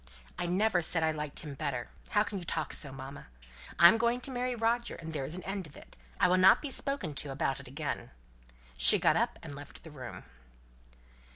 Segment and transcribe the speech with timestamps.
[0.39, 3.27] "I never said I liked him better, how can you talk so, mamma?
[3.77, 5.95] I'm going to marry Roger, and there's an end of it.
[6.19, 8.09] I will not be spoken to about it again."
[8.75, 10.23] She got up and left the room.